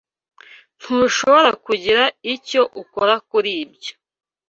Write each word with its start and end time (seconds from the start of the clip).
Ntushobora 0.79 1.49
kugira 1.65 2.03
icyo 2.33 2.61
ukora 2.81 3.13
kuri 3.29 3.51
ibyo. 3.63 3.93